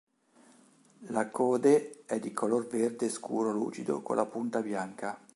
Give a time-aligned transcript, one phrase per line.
[1.09, 5.15] La code è di color verde scuro lucido con la punta bianca.